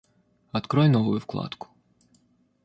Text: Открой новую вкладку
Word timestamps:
Открой 0.51 0.89
новую 0.89 1.19
вкладку 1.19 1.67